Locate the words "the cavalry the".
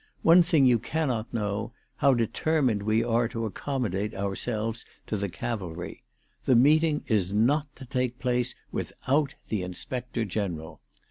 5.15-6.55